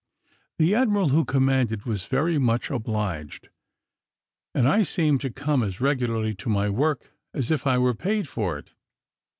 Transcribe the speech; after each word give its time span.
The 0.57 0.73
admiral 0.73 1.09
who 1.09 1.23
commanded 1.25 1.85
was 1.85 2.05
very 2.07 2.39
much 2.39 2.71
obliged, 2.71 3.49
and 4.55 4.67
I 4.67 4.81
seemed 4.81 5.21
to 5.21 5.29
come 5.29 5.61
as 5.61 5.79
regularly 5.79 6.33
to 6.37 6.49
my 6.49 6.71
work 6.71 7.11
as 7.35 7.51
if 7.51 7.67
I 7.67 7.77
were 7.77 7.93
paid 7.93 8.27
for 8.27 8.57
it. 8.57 8.73